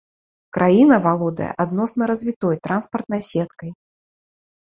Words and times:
Краіна 0.55 0.95
валодае 1.07 1.49
адносна 1.65 2.03
развітой 2.11 2.55
транспартнай 2.67 3.21
сеткай. 3.31 3.69